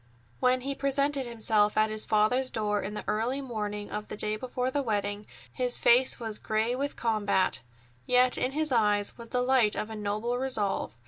[0.39, 4.35] When he presented himself at his father's door in the early morning of the day
[4.35, 7.61] before the wedding, his face was gray with combat,
[8.07, 10.95] yet in his eyes was the light of a noble resolve.